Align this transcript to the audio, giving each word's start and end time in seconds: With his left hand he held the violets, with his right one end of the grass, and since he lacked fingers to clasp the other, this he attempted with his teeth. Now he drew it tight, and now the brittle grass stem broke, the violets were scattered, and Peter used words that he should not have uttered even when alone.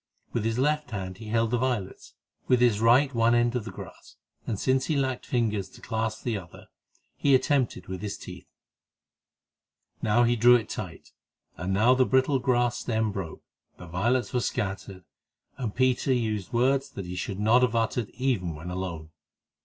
With 0.33 0.45
his 0.45 0.57
left 0.57 0.89
hand 0.89 1.19
he 1.19 1.27
held 1.27 1.51
the 1.51 1.59
violets, 1.59 2.15
with 2.47 2.59
his 2.59 2.81
right 2.81 3.13
one 3.13 3.35
end 3.35 3.55
of 3.55 3.65
the 3.65 3.71
grass, 3.71 4.15
and 4.47 4.59
since 4.59 4.87
he 4.87 4.95
lacked 4.95 5.27
fingers 5.27 5.69
to 5.69 5.79
clasp 5.79 6.23
the 6.23 6.39
other, 6.39 6.61
this 6.71 6.99
he 7.17 7.35
attempted 7.35 7.85
with 7.87 8.01
his 8.01 8.17
teeth. 8.17 8.47
Now 10.01 10.23
he 10.23 10.35
drew 10.35 10.55
it 10.55 10.69
tight, 10.69 11.11
and 11.55 11.71
now 11.71 11.93
the 11.93 12.07
brittle 12.07 12.39
grass 12.39 12.79
stem 12.79 13.11
broke, 13.11 13.43
the 13.77 13.85
violets 13.85 14.33
were 14.33 14.39
scattered, 14.39 15.03
and 15.57 15.75
Peter 15.75 16.11
used 16.11 16.51
words 16.51 16.89
that 16.89 17.05
he 17.05 17.15
should 17.15 17.39
not 17.39 17.61
have 17.61 17.75
uttered 17.75 18.09
even 18.15 18.55
when 18.55 18.71
alone. 18.71 19.11